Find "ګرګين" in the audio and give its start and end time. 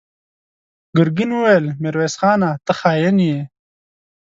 0.97-1.31